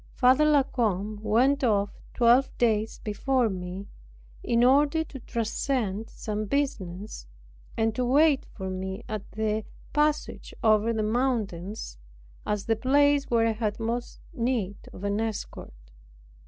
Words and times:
Father 0.15 0.45
La 0.45 0.63
Combe 0.63 1.19
went 1.21 1.63
off 1.63 1.91
twelve 2.15 2.49
days 2.57 2.97
before 3.03 3.49
me, 3.49 3.85
in 4.41 4.63
order 4.63 5.03
to 5.03 5.19
transact 5.19 6.09
some 6.09 6.45
business, 6.45 7.27
and 7.77 7.93
to 7.93 8.03
wait 8.03 8.43
for 8.51 8.67
me 8.71 9.03
at 9.07 9.31
the 9.33 9.63
passage 9.93 10.55
over 10.63 10.91
the 10.91 11.03
mountains, 11.03 11.99
as 12.47 12.65
the 12.65 12.75
place 12.75 13.29
where 13.29 13.45
I 13.45 13.51
had 13.51 13.79
most 13.79 14.21
need 14.33 14.77
of 14.91 15.03
an 15.03 15.19
escort. 15.21 15.91